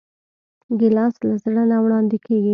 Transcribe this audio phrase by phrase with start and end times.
[0.79, 2.49] ګیلاس له زړه نه وړاندې کېږي.